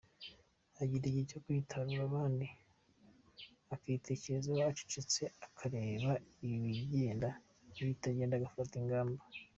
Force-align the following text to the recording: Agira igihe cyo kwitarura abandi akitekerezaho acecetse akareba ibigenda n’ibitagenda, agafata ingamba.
Agira 0.81 1.03
igihe 1.07 1.21
cyo 1.29 1.39
kwitarura 1.43 2.01
abandi 2.09 2.47
akitekerezaho 3.73 4.61
acecetse 4.71 5.21
akareba 5.47 6.11
ibigenda 6.45 7.29
n’ibitagenda, 7.71 8.35
agafata 8.37 8.73
ingamba. 8.81 9.21